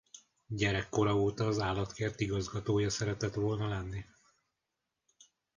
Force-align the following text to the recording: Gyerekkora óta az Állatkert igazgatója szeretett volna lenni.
Gyerekkora 0.47 1.15
óta 1.15 1.47
az 1.47 1.59
Állatkert 1.59 2.19
igazgatója 2.19 2.89
szeretett 2.89 3.33
volna 3.33 3.67
lenni. 3.67 4.05